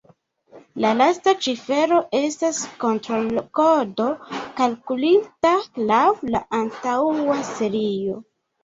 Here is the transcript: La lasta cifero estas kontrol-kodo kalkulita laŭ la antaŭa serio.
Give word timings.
La 0.85 0.93
lasta 1.01 1.33
cifero 1.47 1.99
estas 2.21 2.63
kontrol-kodo 2.85 4.09
kalkulita 4.63 5.55
laŭ 5.93 6.05
la 6.35 6.47
antaŭa 6.65 7.43
serio. 7.57 8.23